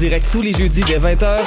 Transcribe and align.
Direct 0.00 0.26
tous 0.32 0.40
les 0.40 0.54
jeudis 0.54 0.82
dès 0.82 0.98
20h 0.98 1.40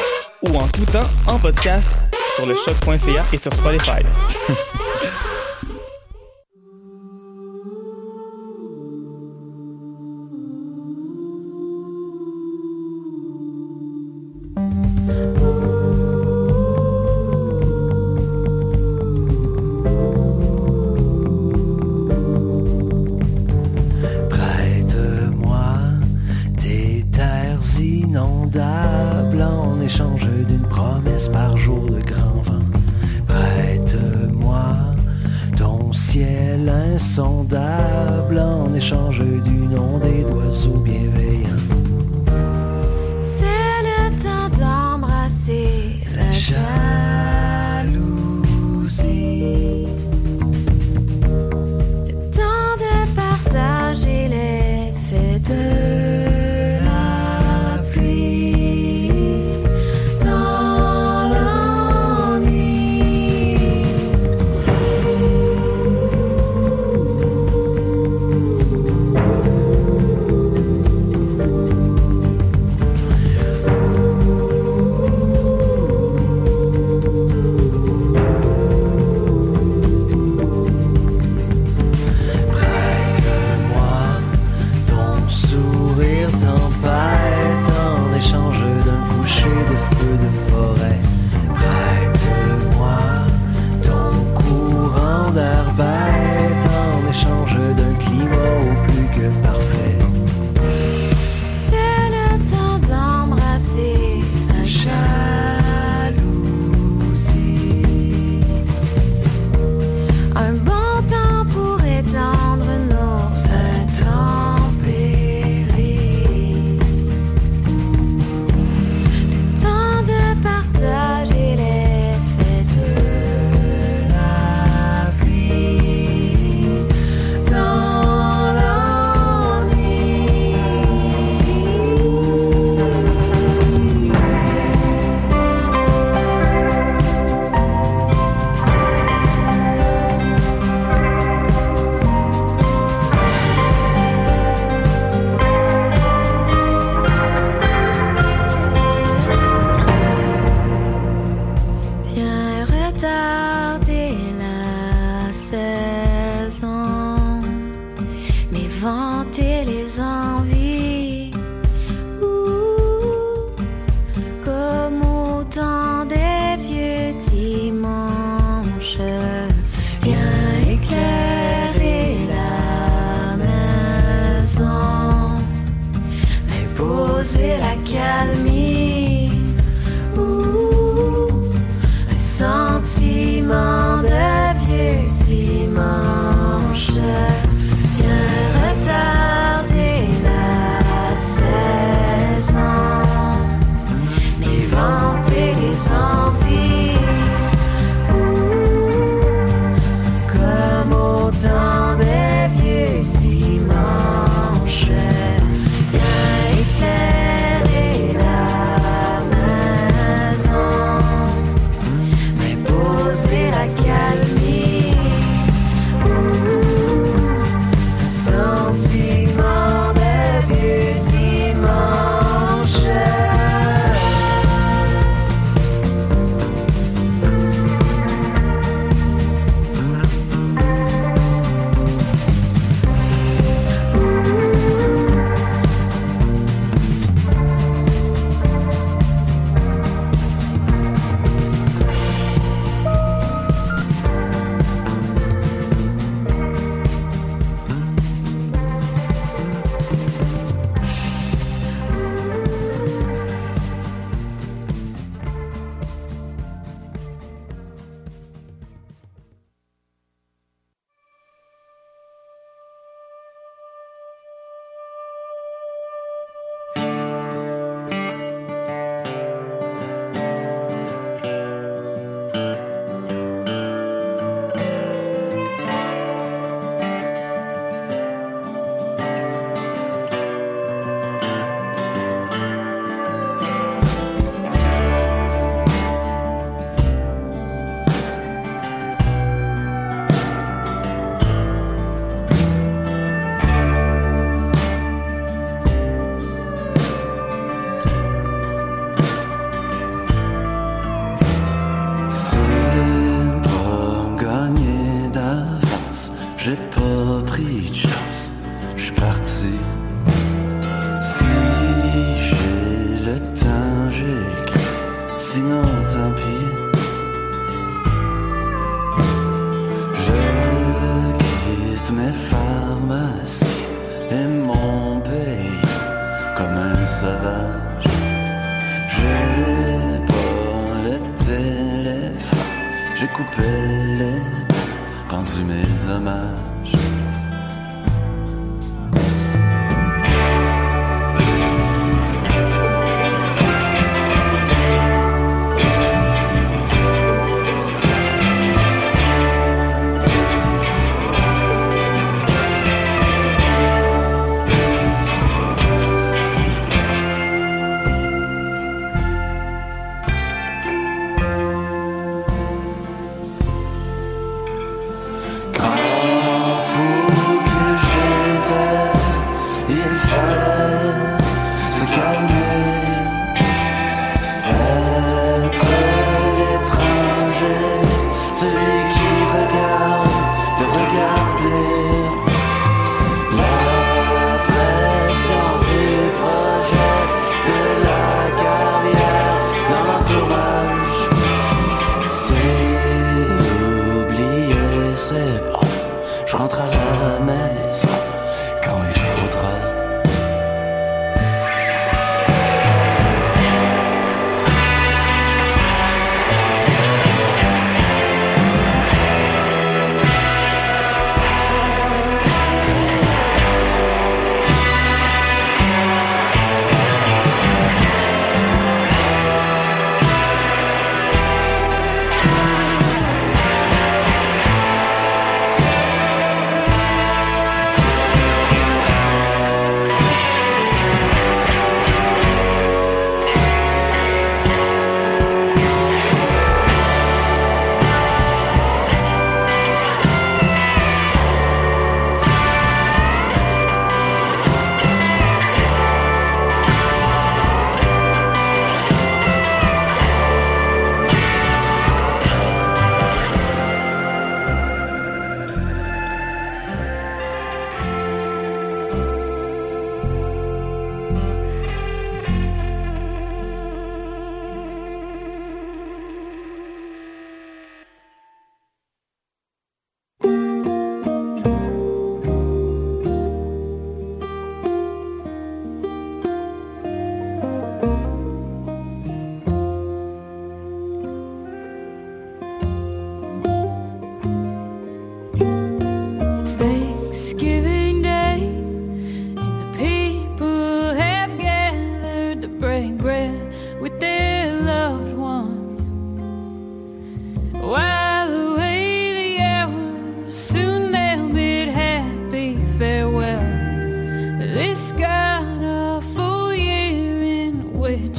ou 0.44 0.56
en 0.56 0.68
tout 0.68 0.86
temps 0.86 1.10
en 1.26 1.40
podcast 1.40 1.90
sur 2.36 2.46
le 2.46 2.54
choc.ca 2.54 3.26
et 3.34 3.38
sur 3.40 3.52
Spotify. 3.52 4.04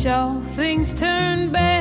all 0.07 0.41
things 0.41 0.93
turn 0.93 1.51
backwards. 1.51 1.74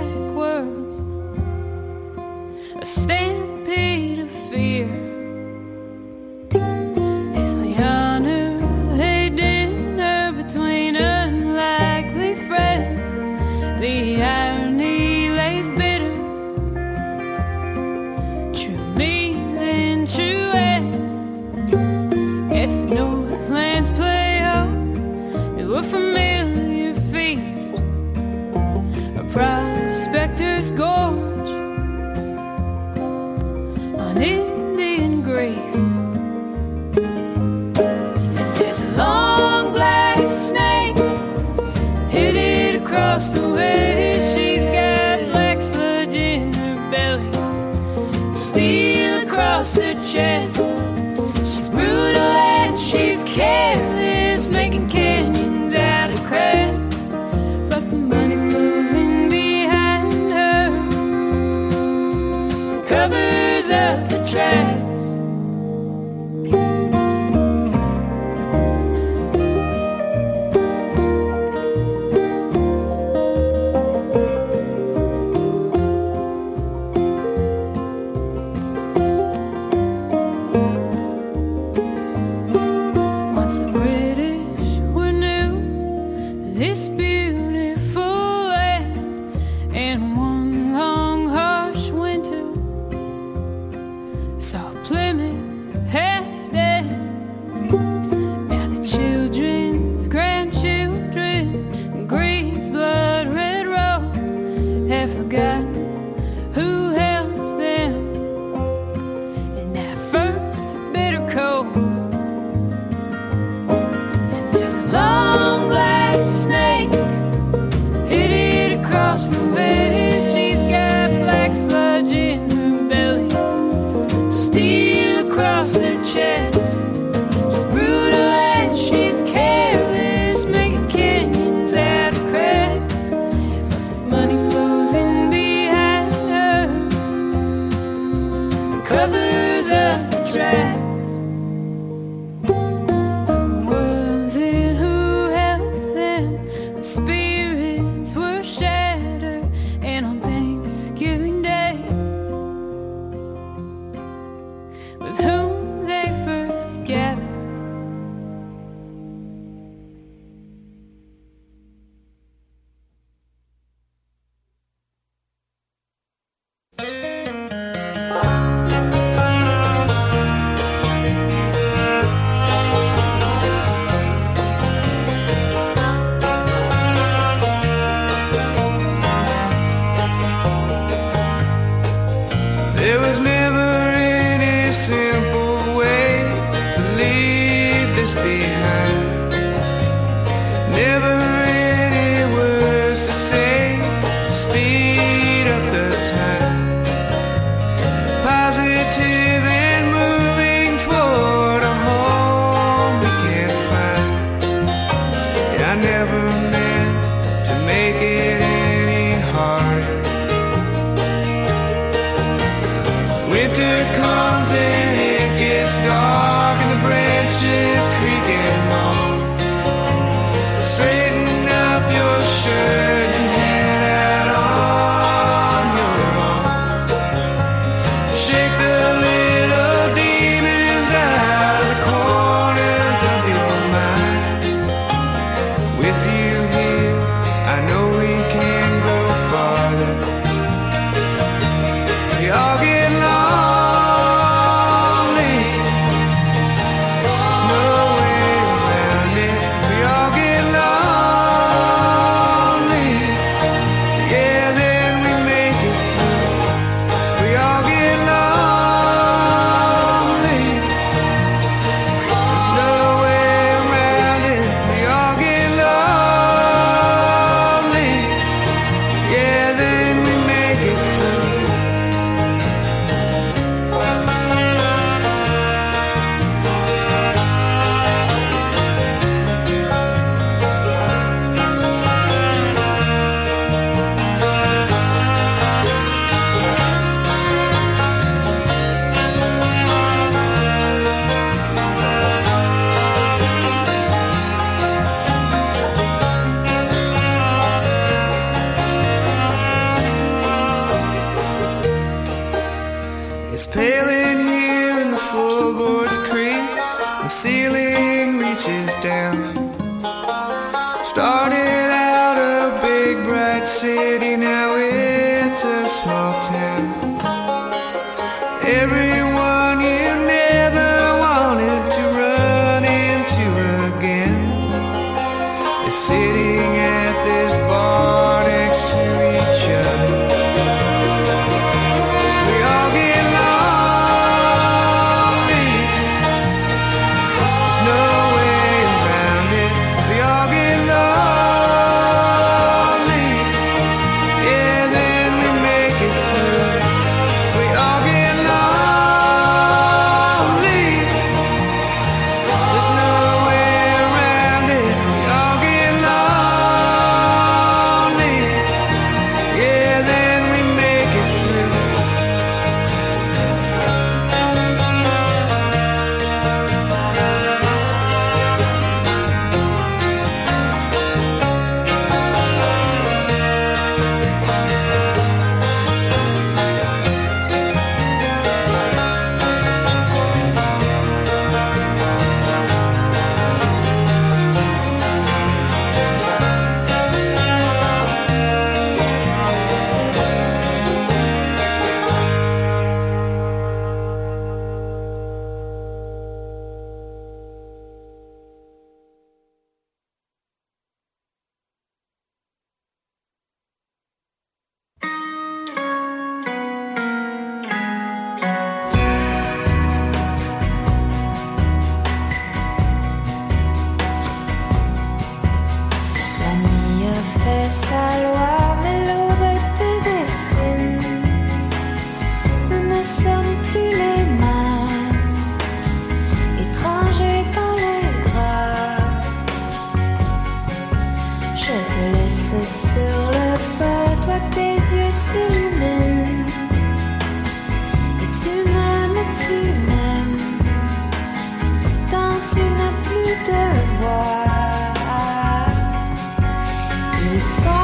song 447.23 447.62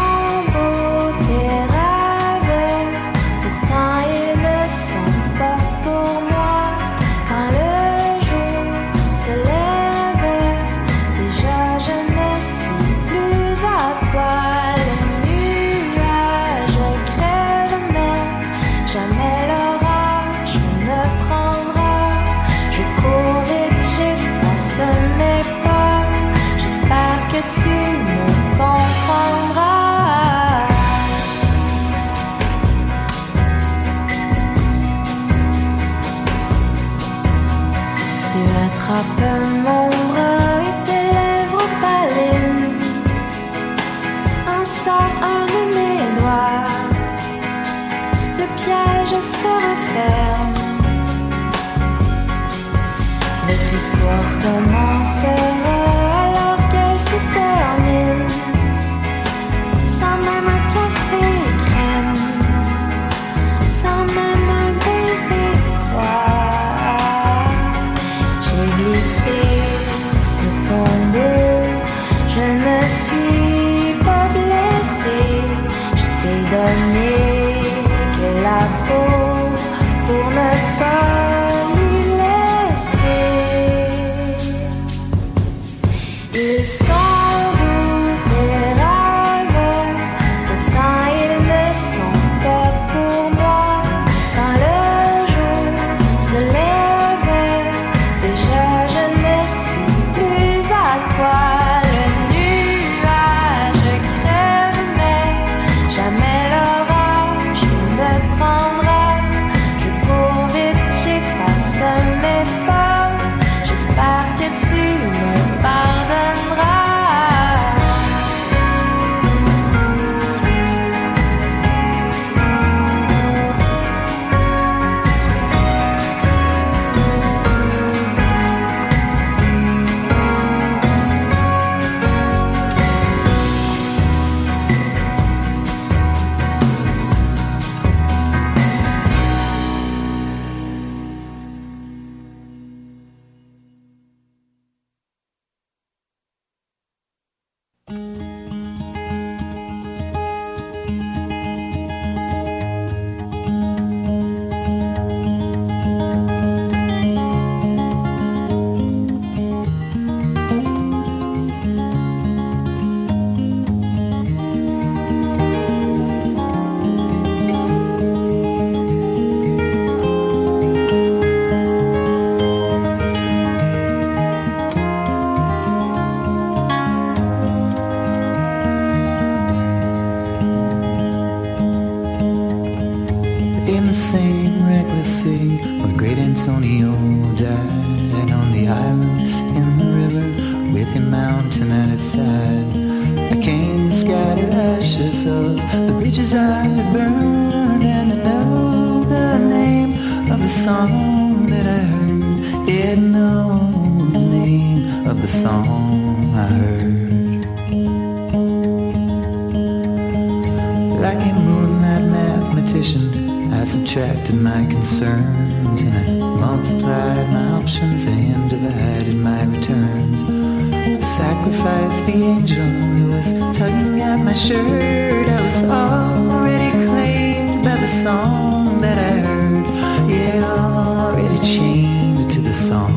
shirt. 224.39 225.27
I 225.27 225.41
was 225.43 225.63
already 225.63 226.71
claimed 226.85 227.63
by 227.63 227.75
the 227.75 227.87
song 227.87 228.79
that 228.81 228.97
I 228.97 229.13
heard. 229.27 229.65
Yeah, 230.09 230.45
already 230.45 231.39
chained 231.39 232.31
to 232.31 232.39
the 232.39 232.53
song. 232.53 232.95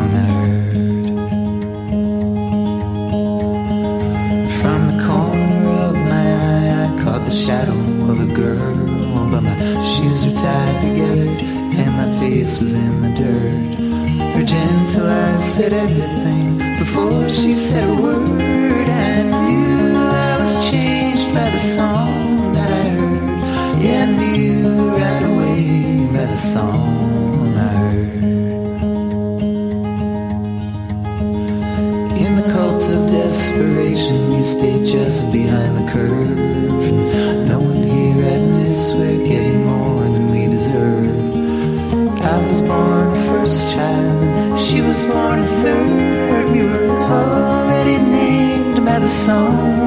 I 0.00 0.24
heard. 0.40 1.06
From 4.60 4.80
the 4.90 4.98
corner 5.04 5.68
of 5.88 5.94
my 6.12 6.26
eye, 6.48 6.68
I 6.84 7.02
caught 7.02 7.24
the 7.26 7.36
shadow 7.44 7.80
of 8.10 8.16
a 8.28 8.30
girl, 8.42 8.76
but 9.30 9.42
my 9.42 9.56
shoes 9.92 10.24
were 10.26 10.36
tied 10.36 10.76
together 10.86 11.28
and 11.80 11.90
my 12.00 12.08
face 12.20 12.58
was 12.58 12.72
in 12.74 13.02
the 13.02 13.12
dirt. 13.20 14.34
Her 14.34 14.44
gentle 14.44 15.06
eyes 15.06 15.44
said 15.54 15.72
everything 15.72 16.58
before 16.78 17.28
she 17.28 17.52
said 17.52 17.86
a 17.98 18.02
word 18.02 18.59
song 21.60 22.54
that 22.54 22.70
I 22.72 22.88
heard. 22.88 23.82
Yeah, 23.84 24.06
I 24.08 24.12
knew 24.16 24.88
right 24.96 25.22
away 25.22 26.06
by 26.06 26.24
the 26.24 26.36
song 26.36 27.54
I 27.54 27.72
heard. 27.84 28.24
In 32.16 32.36
the 32.40 32.46
cult 32.54 32.82
of 32.96 33.10
desperation, 33.10 34.32
we 34.32 34.42
stay 34.42 34.82
just 34.84 35.30
behind 35.30 35.76
the 35.76 35.92
curve. 35.92 36.38
No 37.46 37.58
one 37.60 37.82
here 37.82 38.24
admits 38.36 38.94
we're 38.94 39.22
getting 39.28 39.66
more 39.66 40.02
than 40.04 40.30
we 40.30 40.46
deserve. 40.46 41.14
I 42.24 42.36
was 42.48 42.62
born 42.62 43.08
a 43.12 43.20
first 43.28 43.70
child, 43.74 44.58
she 44.58 44.80
was 44.80 45.04
born 45.04 45.40
a 45.40 45.46
third. 45.62 46.52
We 46.52 46.62
were 46.64 47.02
already 47.02 47.98
named 47.98 48.82
by 48.82 48.98
the 48.98 49.08
song. 49.08 49.79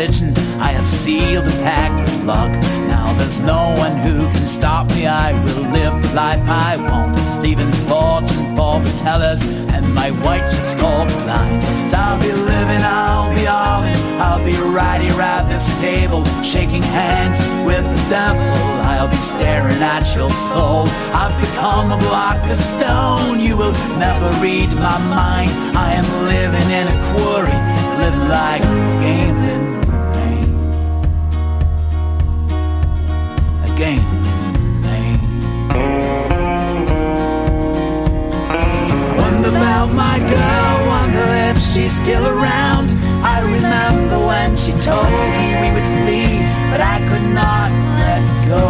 Religion. 0.00 0.32
I 0.60 0.72
have 0.72 0.86
sealed 0.86 1.46
a 1.46 1.50
pact 1.62 2.00
with 2.00 2.24
luck. 2.24 2.52
Now 2.88 3.12
there's 3.18 3.40
no 3.40 3.74
one 3.76 3.96
who 3.98 4.16
can 4.32 4.46
stop 4.46 4.88
me. 4.88 5.06
I 5.06 5.32
will 5.44 5.64
live 5.70 6.02
the 6.02 6.14
life 6.14 6.40
I 6.48 6.76
want, 6.76 7.42
leaving 7.42 7.70
fortune 7.88 8.56
for 8.56 8.80
the 8.80 8.92
tellers 9.02 9.42
and 9.42 9.94
my 9.94 10.10
white 10.24 10.46
chips 10.52 10.74
called 10.74 11.08
blinds. 11.08 11.66
So 11.90 11.98
I'll 11.98 12.20
be 12.20 12.32
living, 12.32 12.82
I'll 12.82 13.34
be 13.34 13.46
all 13.46 13.82
in. 13.84 14.00
I'll 14.20 14.44
be 14.44 14.56
right 14.72 15.00
here 15.00 15.20
at 15.20 15.48
this 15.48 15.68
table, 15.80 16.24
shaking 16.42 16.82
hands 16.82 17.38
with 17.66 17.84
the 17.84 18.02
devil. 18.08 18.40
I'll 18.88 19.10
be 19.10 19.16
staring 19.16 19.82
at 19.82 20.14
your 20.14 20.30
soul. 20.30 20.88
I've 21.12 21.36
become 21.40 21.92
a 21.92 21.98
block 22.08 22.40
of 22.48 22.56
stone. 22.56 23.40
You 23.40 23.56
will 23.56 23.76
never 23.98 24.28
read 24.40 24.72
my 24.76 24.98
mind. 25.12 25.52
I 25.76 25.92
am 26.00 26.08
living 26.34 26.68
in 26.80 26.86
a 26.88 26.96
quarry, 27.12 27.58
living 28.00 28.28
like 28.28 28.62
gambling 29.04 29.69
Gambling. 33.80 35.16
Wonder 39.16 39.48
about 39.48 39.86
my 39.94 40.18
girl, 40.18 40.86
wonder 40.86 41.26
if 41.48 41.56
she's 41.58 41.96
still 41.96 42.26
around. 42.26 42.90
I 43.24 43.40
remember 43.40 44.18
when 44.26 44.54
she 44.58 44.72
told 44.82 45.08
me 45.34 45.46
we 45.62 45.68
would 45.72 45.88
flee, 45.96 46.44
but 46.70 46.82
I 46.94 46.98
could 47.08 47.26
not 47.32 47.70
let 48.04 48.24
go. 48.52 48.66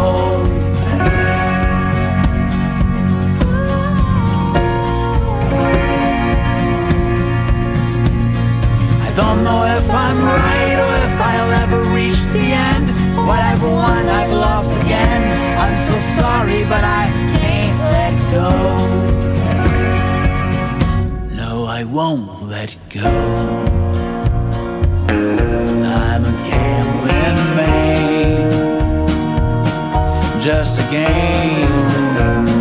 I 9.07 9.09
don't 9.17 9.43
know 9.43 9.61
if 9.77 9.89
I'm 9.89 10.19
right 10.23 10.77
or 10.85 10.93
if 11.07 11.15
I'll 11.31 11.51
ever 11.63 11.81
reach 11.93 12.21
the 12.31 12.45
end. 12.53 12.70
What 13.27 13.39
I've 13.39 13.61
won, 13.61 14.09
I've 14.09 14.31
lost 14.31 14.71
again. 14.81 15.21
I'm 15.57 15.77
so 15.77 15.97
sorry, 15.97 16.63
but 16.63 16.83
I 16.83 17.03
can't 17.37 17.79
let 17.95 18.13
go. 18.31 18.49
No, 21.35 21.65
I 21.65 21.83
won't 21.83 22.43
let 22.47 22.75
go. 22.89 23.11
I'm 25.07 26.23
a 26.25 26.33
gambling 26.49 27.39
man, 27.57 28.51
just 30.41 30.79
a 30.79 30.83
gambling 30.91 32.60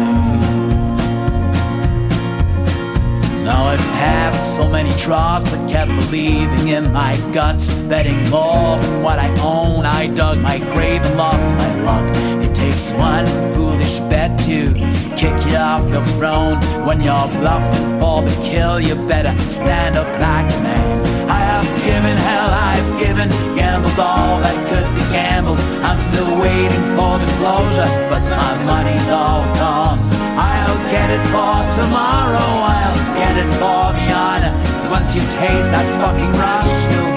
Now 3.50 3.64
I've 3.64 3.86
passed 3.98 4.56
so 4.56 4.68
many 4.68 4.94
draws, 4.96 5.42
but 5.50 5.68
kept 5.68 5.90
believing 5.90 6.68
in 6.68 6.92
my 6.92 7.16
guts, 7.32 7.68
betting 7.90 8.20
more 8.30 8.78
than 8.78 9.02
what 9.02 9.18
I 9.18 9.28
own. 9.40 9.84
I 9.84 10.06
dug 10.06 10.38
my 10.38 10.58
grave 10.72 11.02
and 11.02 11.16
lost 11.16 11.44
my 11.62 11.72
luck. 11.82 12.06
It 12.46 12.54
takes 12.54 12.92
one 12.92 13.26
foolish 13.54 13.98
bet 14.10 14.38
to 14.46 14.72
kick 15.18 15.34
you 15.50 15.56
off 15.56 15.82
your 15.90 16.04
throne. 16.14 16.58
When 16.86 17.00
you're 17.00 17.30
bluffing 17.42 17.88
for 17.98 18.22
the 18.22 18.34
kill, 18.48 18.78
you 18.78 18.94
better 19.08 19.34
stand 19.50 19.96
up 19.96 20.06
like 20.20 20.46
a 20.54 20.60
man. 20.62 20.96
I 21.28 21.40
have 21.52 21.66
given 21.82 22.16
hell, 22.28 22.50
I've 22.70 22.90
given, 23.02 23.28
gambled 23.58 23.98
all 23.98 24.38
that 24.46 24.58
could 24.70 24.88
be 24.94 25.02
gambled. 25.10 25.58
I'm 25.82 25.98
still 25.98 26.30
waiting 26.38 26.84
for 26.94 27.18
the 27.18 27.28
closure, 27.42 27.90
but 28.10 28.22
my 28.30 28.52
money's 28.72 29.10
all 29.10 29.42
gone. 29.58 29.98
I'll 30.38 30.80
get 30.94 31.10
it 31.10 31.22
for 31.34 31.58
tomorrow, 31.78 32.59
you 35.14 35.22
taste 35.22 35.70
that 35.72 35.86
fucking 35.98 36.30
rush, 36.38 37.09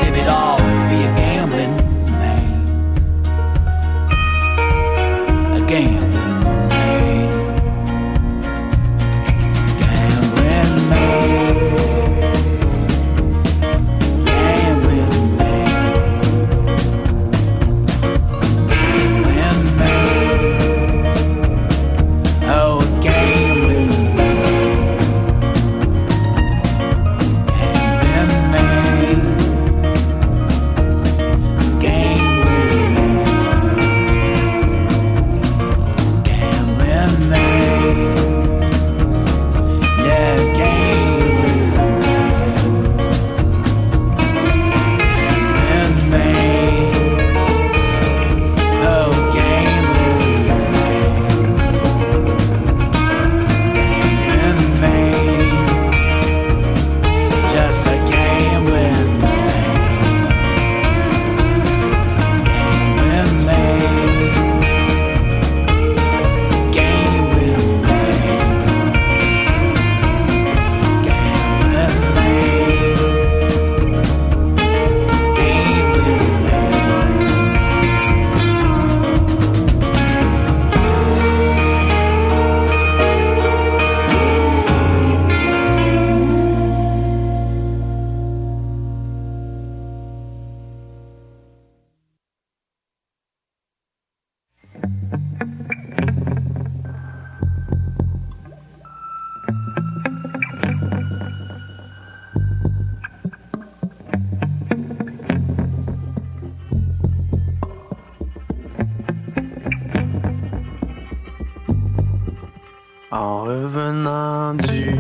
En 113.15 113.43
revenant 113.43 114.55
du 114.55 114.95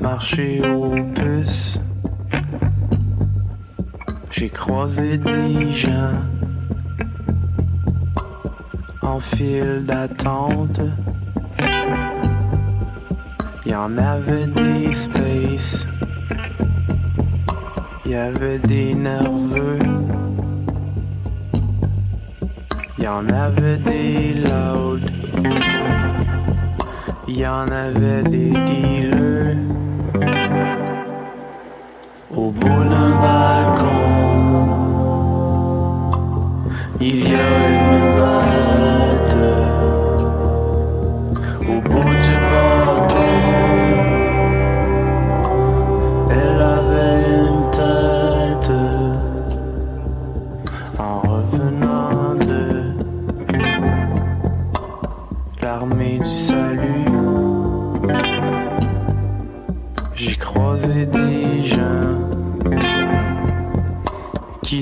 marché 0.00 0.62
aux 0.62 0.94
puces, 1.12 1.78
j'ai 4.30 4.48
croisé 4.48 5.18
des 5.18 5.70
gens 5.72 6.22
en 9.02 9.20
file 9.20 9.84
d'attente. 9.84 10.80
Il 13.66 13.72
y 13.72 13.74
en 13.74 13.98
avait 13.98 14.46
des 14.46 14.90
spaces, 14.94 15.86
il 18.06 18.12
y 18.12 18.14
avait 18.14 18.58
des 18.58 18.94
nerveux 18.94 19.80
y 23.04 23.06
en 23.06 23.28
avait 23.28 23.76
des 23.76 24.32
loads, 24.32 25.10
y 27.28 27.46
en 27.46 27.68
avait 27.68 28.22
des 28.22 28.52
dealers. 28.66 29.58
Au 32.34 32.50
bout 32.50 32.84
d'un 32.92 33.10
balcon, 33.24 33.90
il 36.98 37.28
y 37.28 37.34
a 37.34 37.83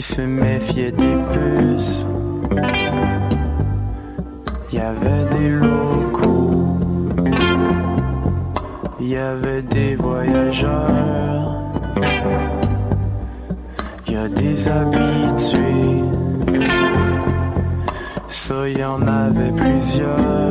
se 0.03 0.21
méfiait 0.21 0.91
des 0.91 1.17
puces. 1.33 2.05
Il 4.73 4.79
y 4.79 4.81
avait 4.81 5.25
des 5.31 5.49
locaux, 5.51 6.77
il 9.01 9.09
y 9.09 9.17
avait 9.17 9.63
des 9.63 9.95
voyageurs, 9.95 11.55
il 14.09 14.15
y 14.15 14.17
a 14.17 14.29
des 14.29 14.69
habitués, 14.69 16.03
ça 18.29 18.69
y 18.69 18.85
en 18.85 19.03
avait 19.03 19.53
plusieurs. 19.53 20.42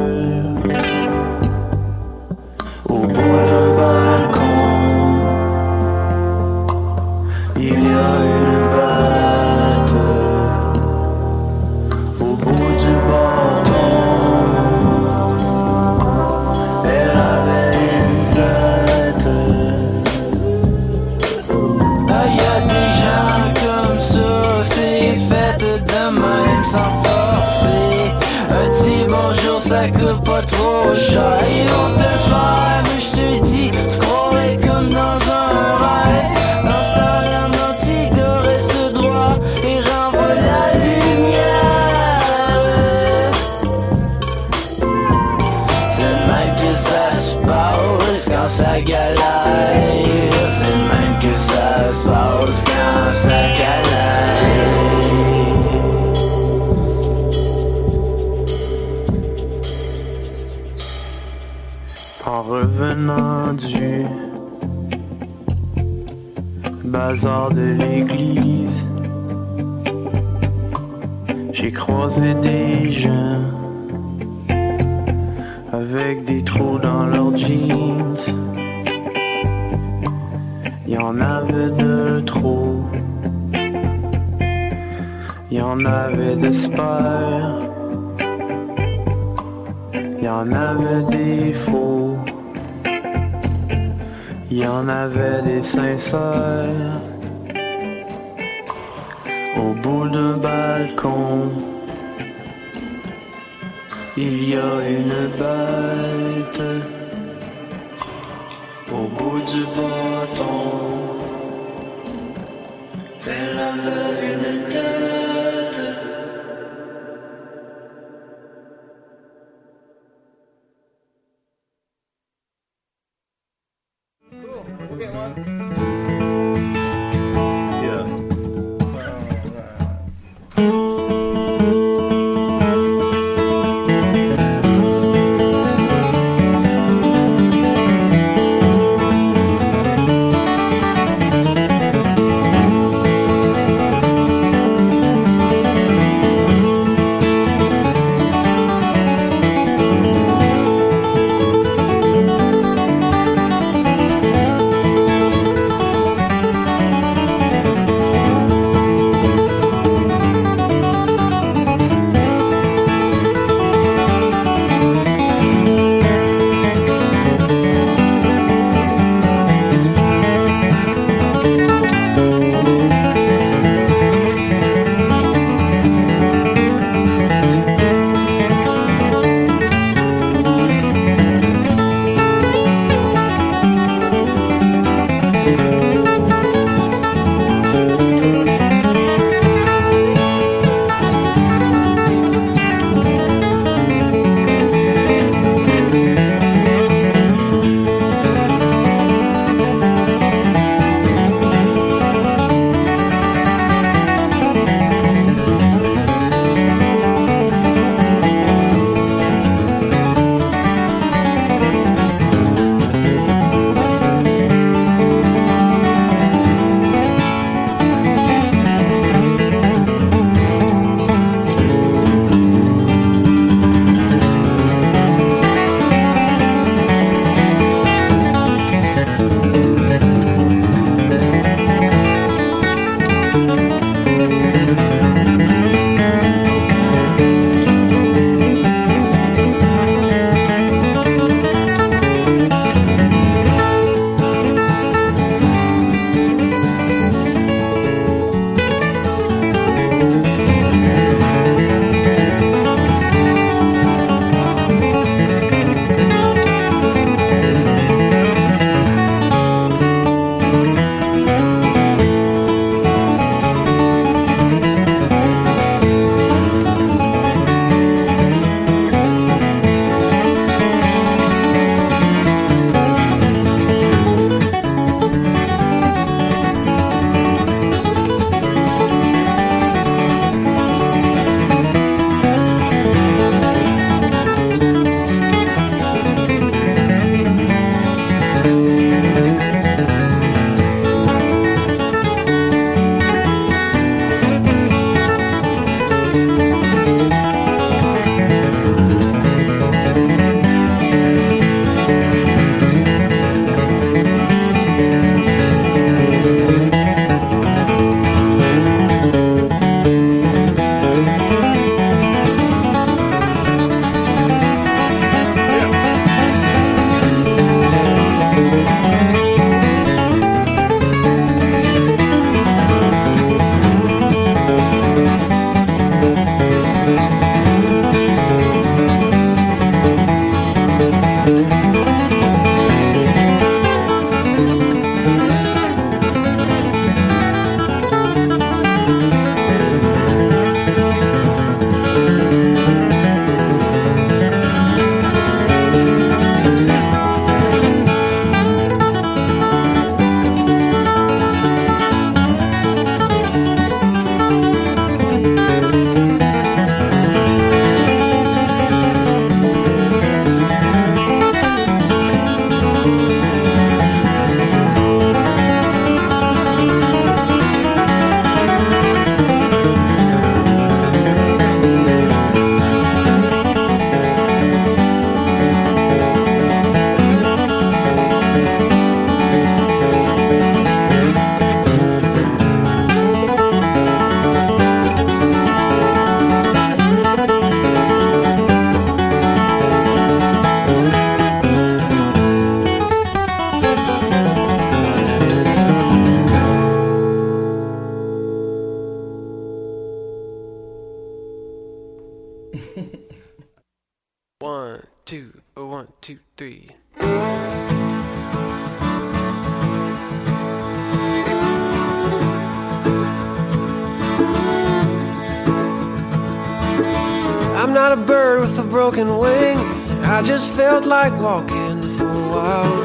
Like 420.91 421.17
walking 421.21 421.81
for 421.95 422.03
a 422.03 422.27
while. 422.35 422.77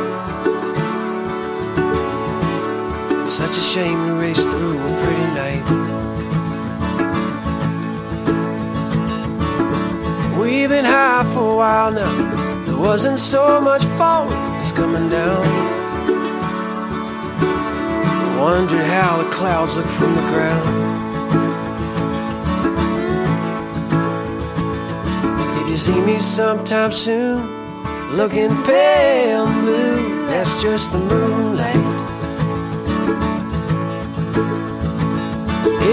Such 3.28 3.56
a 3.62 3.64
shame 3.72 3.98
we 4.04 4.10
raced 4.26 4.48
through 4.48 4.78
a 4.78 4.90
pretty 5.02 5.28
night. 5.42 5.64
We've 10.40 10.68
been 10.68 10.84
high 10.84 11.24
for 11.34 11.46
a 11.54 11.56
while 11.56 11.90
now. 11.90 12.14
There 12.66 12.76
wasn't 12.90 13.18
so 13.18 13.60
much 13.60 13.84
falling, 13.98 14.38
it's 14.60 14.70
coming 14.70 15.08
down. 15.08 15.44
Wondered 18.38 18.86
how 18.96 19.12
the 19.20 19.28
clouds 19.30 19.76
look 19.76 19.90
from 19.98 20.14
the 20.14 20.26
ground. 20.32 20.66
You 25.68 25.76
see 25.76 26.00
me 26.10 26.16
sometime 26.20 26.92
soon, 26.92 27.25
looking 28.16 28.48
pale 28.64 29.44
blue, 29.46 30.26
that's 30.26 30.62
just 30.62 30.92
the 30.92 30.98
moonlight. 30.98 31.76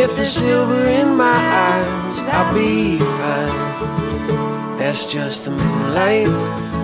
If 0.01 0.15
there's 0.15 0.31
silver 0.31 0.85
in 0.85 1.17
my 1.17 1.35
eyes, 1.35 2.19
I'll 2.31 2.53
be 2.53 2.97
fine. 2.97 4.77
That's 4.77 5.11
just 5.11 5.43
the 5.45 5.51
moonlight. 5.51 6.82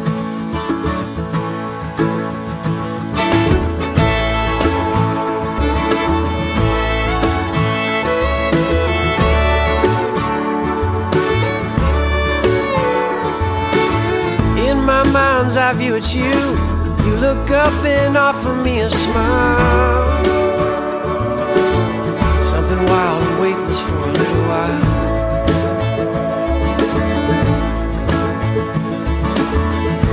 Mind's 15.49 15.57
eye 15.57 15.73
view, 15.73 15.95
it's 15.95 16.13
you. 16.13 16.21
You 17.05 17.15
look 17.17 17.49
up 17.49 17.73
and 17.83 18.15
offer 18.15 18.53
me 18.53 18.81
a 18.81 18.89
smile. 18.89 20.23
Something 22.51 22.85
wild 22.85 23.23
and 23.23 23.41
weightless 23.41 23.79
for 23.79 23.95
a 23.95 24.11
little 24.11 24.43
while. 24.51 24.83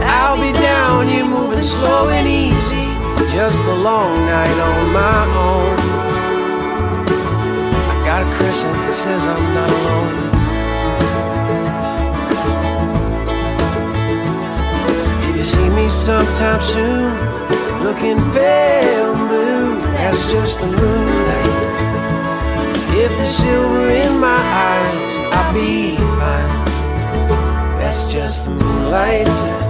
I'll 0.09 0.41
be 0.41 0.53
down, 0.53 1.09
you 1.11 1.27
moving 1.27 1.63
slow 1.63 2.09
and 2.09 2.27
easy. 2.27 2.87
Just 3.31 3.63
a 3.65 3.75
long 3.75 4.17
night 4.25 4.59
on 4.71 4.93
my 4.93 5.23
own. 5.49 5.77
I 7.91 8.05
got 8.07 8.23
a 8.23 8.37
crescent 8.37 8.73
that 8.73 8.95
says 8.95 9.27
I'm 9.27 9.55
not 9.55 9.71
alone. 9.71 10.26
Me 15.77 15.91
sometime 15.91 16.61
soon, 16.63 17.13
looking 17.85 18.17
pale 18.33 19.15
blue, 19.15 19.79
that's 19.93 20.33
just 20.33 20.59
the 20.61 20.67
moonlight. 20.67 21.57
If 22.97 23.11
the 23.11 23.27
silver 23.27 23.91
in 23.91 24.19
my 24.19 24.41
eyes, 24.71 25.31
I'll 25.33 25.53
be 25.53 25.97
fine. 25.97 27.79
That's 27.79 28.11
just 28.11 28.47
the 28.47 28.53
moonlight. 28.53 29.66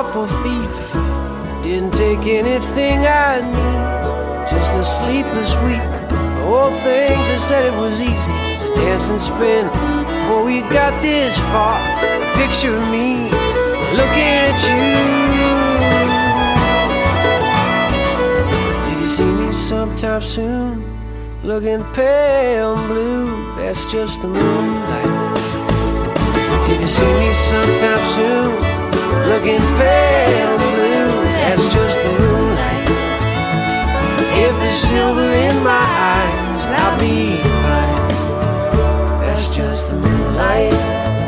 What 0.00 0.08
a 0.08 0.12
thoughtful 0.12 0.32
thief. 0.42 0.74
Didn't 1.62 1.92
take 1.92 2.24
anything 2.26 3.04
I 3.04 3.44
need. 3.44 4.48
Just 4.48 4.74
a 4.74 4.82
sleepless 4.82 5.52
week. 5.68 5.92
All 6.48 6.70
things 6.80 7.26
that 7.28 7.38
said 7.38 7.64
it 7.66 7.74
was 7.76 8.00
easy 8.00 8.32
to 8.64 8.74
dance 8.80 9.10
and 9.10 9.20
spin. 9.20 9.66
Before 9.68 10.42
we 10.42 10.62
got 10.72 11.02
this 11.02 11.36
far, 11.52 11.76
picture 12.40 12.80
me 12.88 13.28
looking 13.92 14.32
at 14.48 14.56
you. 14.64 14.80
Did 18.88 19.02
you 19.02 19.08
see 19.08 19.30
me 19.30 19.52
sometime 19.52 20.22
soon? 20.22 20.82
Looking 21.44 21.84
pale 21.92 22.74
and 22.74 22.88
blue. 22.88 23.54
That's 23.56 23.92
just 23.92 24.22
the 24.22 24.28
moonlight. 24.28 25.10
If 26.72 26.80
you 26.80 26.88
see 26.88 27.12
me 27.20 27.34
sometime 27.34 28.04
soon, 28.16 28.69
looking 29.30 29.62
pale 29.78 30.58
blue, 30.58 31.22
that's 31.22 31.62
just 31.72 31.96
the 32.02 32.12
moonlight. 32.18 32.88
If 34.44 34.54
there's 34.58 34.82
silver 34.90 35.30
in 35.46 35.56
my 35.62 35.86
eyes, 36.12 36.64
I'll 36.80 36.98
be 36.98 37.36
fine. 37.64 39.20
That's 39.20 39.54
just 39.54 39.90
the 39.90 39.96
moonlight. 39.96 41.19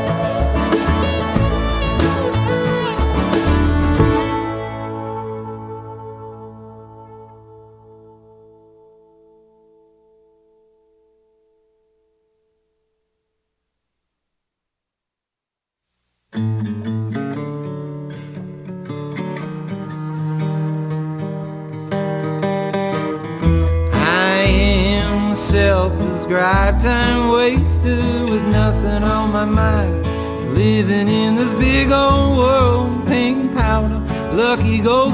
Living 30.62 31.08
in 31.08 31.34
this 31.34 31.52
big 31.54 31.90
old 31.90 32.38
world, 32.38 33.04
pink 33.08 33.52
powder, 33.52 33.98
lucky 34.32 34.78
golden 34.78 35.11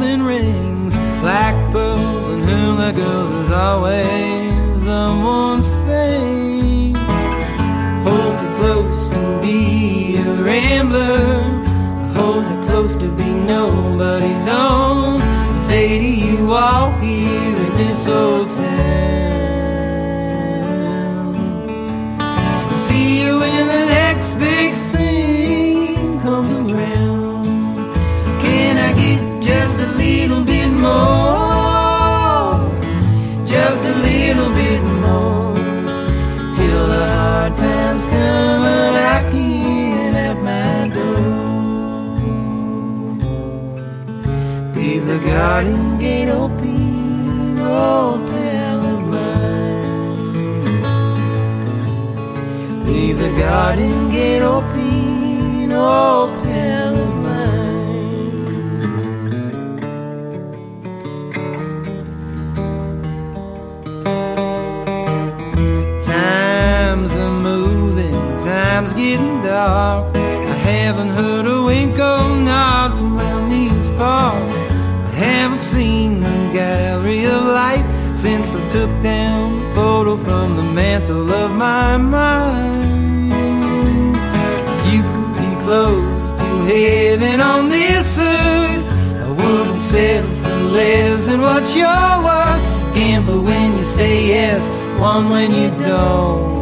gate 45.98 46.28
open, 46.28 47.58
oh 47.58 48.18
pal 48.30 48.80
of 48.94 49.00
mine. 49.14 49.84
Leave 52.86 53.18
the 53.18 53.30
garden 53.38 54.10
gate 54.10 54.42
open, 54.42 55.72
oh 55.72 56.30
pal 56.44 56.94
of 56.96 57.14
mine. 57.26 57.38
Times 66.04 67.12
are 67.14 67.30
moving, 67.30 68.36
times 68.38 68.94
getting 68.94 69.42
dark. 69.42 70.16
I 70.16 70.18
haven't 70.70 71.08
heard 71.08 71.27
your 91.82 92.12
worth. 92.26 92.62
Gamble 92.94 93.42
when 93.42 93.76
you 93.78 93.84
say 93.84 94.26
yes, 94.26 94.62
one 94.98 95.30
when 95.30 95.50
you 95.54 95.70
don't. 95.86 96.58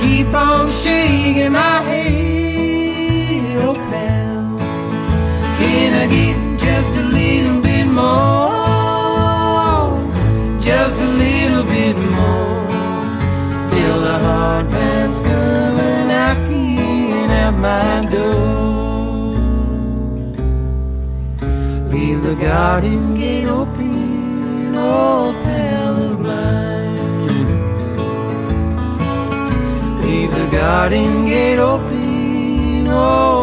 Keep 0.00 0.32
on 0.34 0.70
shaking 0.70 1.52
my 1.52 1.77
garden 22.48 23.14
gate 23.14 23.46
open, 23.46 24.74
old 24.74 25.34
pal 25.44 25.96
of 26.08 26.18
mine. 26.18 27.46
Leave 30.02 30.32
the 30.40 30.46
garden 30.50 31.26
gate 31.26 31.58
open, 31.58 32.86
oh. 32.88 33.37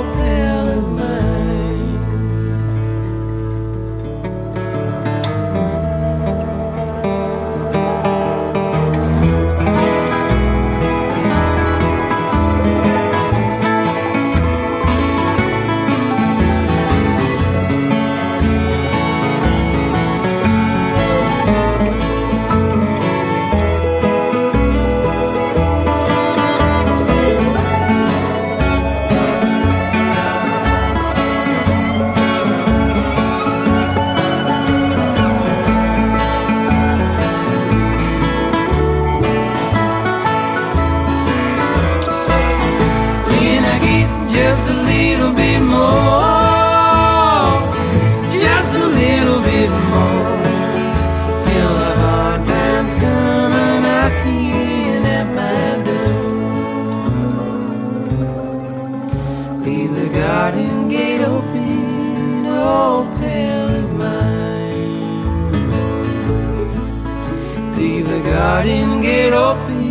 it'll 69.27 69.55
be 69.67 69.85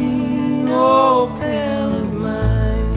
no 0.70 1.26
pal 1.38 1.92
of 2.02 2.14
mine. 2.14 2.92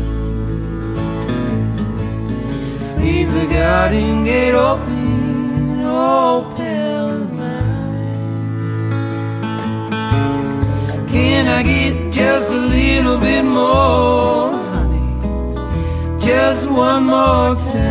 Leave 3.00 3.32
the 3.34 3.46
garden 3.48 4.24
gate 4.24 4.54
open, 4.54 5.82
oh 5.84 6.54
pal 6.56 7.10
of 7.22 7.34
mine. 7.34 8.28
Can 11.10 11.48
I 11.48 11.64
get 11.64 12.14
just 12.14 12.50
a 12.52 12.62
little 12.78 13.18
bit 13.18 13.44
more, 13.44 14.52
honey? 14.74 15.06
Just 16.20 16.70
one 16.70 17.04
more 17.06 17.56
time. 17.56 17.87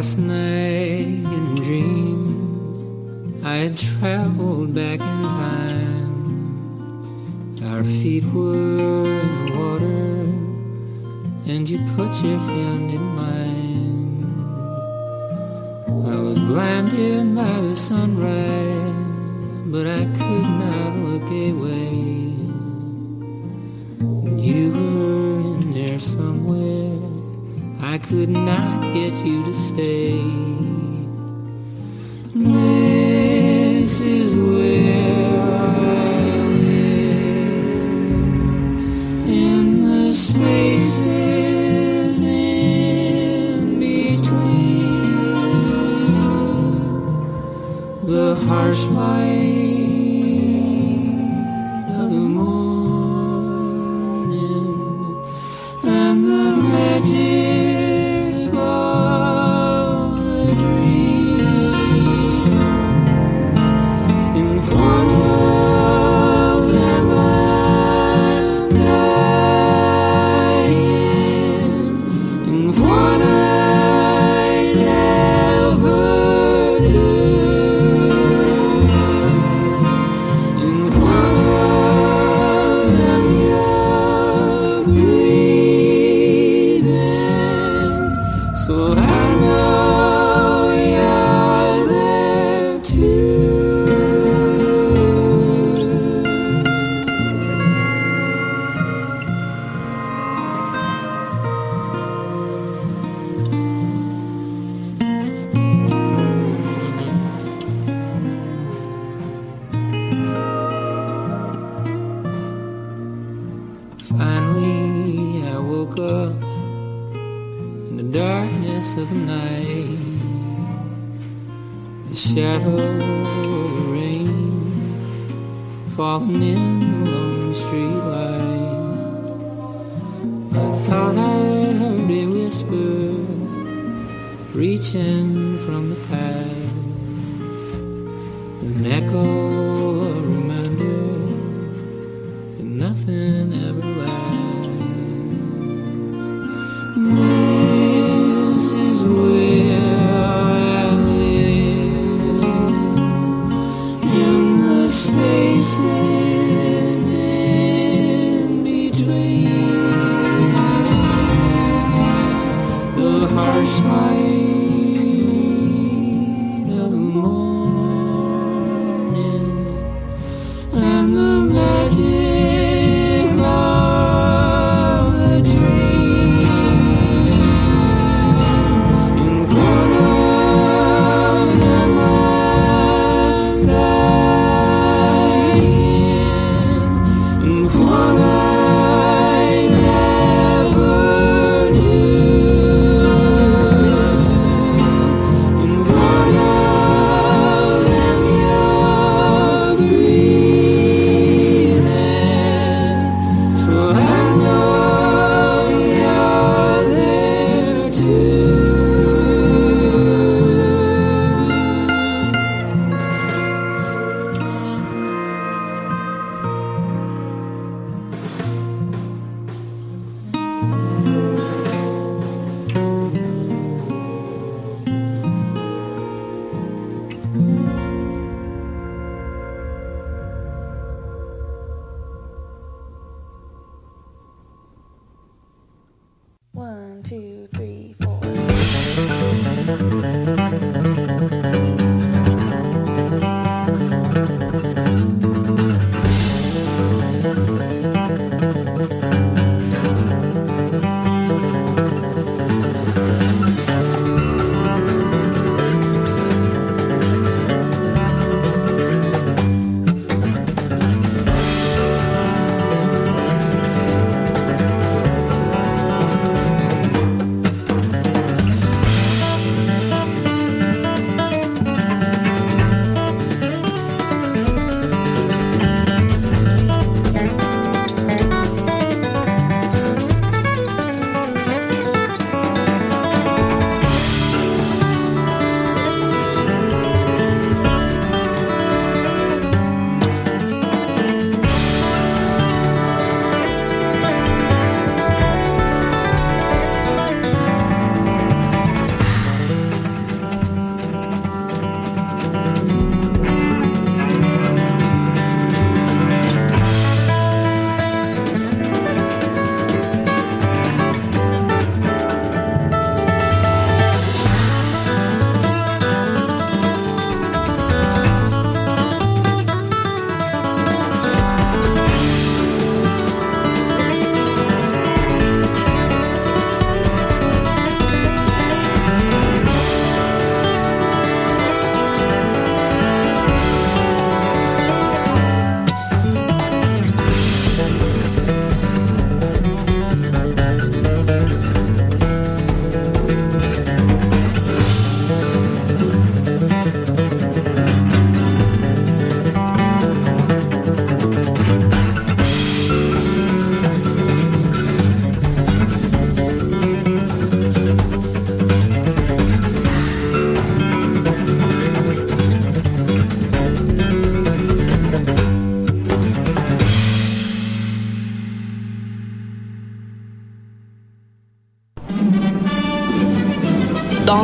Last 0.00 0.16
night 0.16 1.28
in 1.36 1.44
a 1.52 1.60
dream, 1.60 3.38
I 3.44 3.56
had 3.56 3.76
traveled 3.76 4.74
back 4.74 4.98
in 4.98 5.22
time. 5.42 6.14
Our 7.66 7.84
feet 7.84 8.24
were 8.32 9.04
in 9.04 9.44
the 9.44 9.52
water, 9.58 10.24
and 11.52 11.68
you 11.68 11.80
put 11.96 12.24
your 12.24 12.38
hand 12.38 12.89